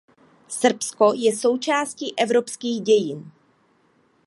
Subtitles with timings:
[0.47, 3.31] Srbsko je součástí evropských dějin.